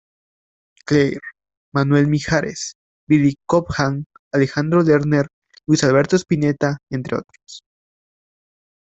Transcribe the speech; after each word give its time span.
Clair, 0.83 1.19
Manuel 1.75 2.07
Mijares, 2.07 2.73
Billy 3.07 3.35
Cobham, 3.45 4.05
Alejandro 4.33 4.81
Lerner, 4.81 5.27
Luis 5.67 5.83
Alberto 5.83 6.15
Spinetta, 6.17 6.79
entre 6.89 7.17
otros. 7.17 7.61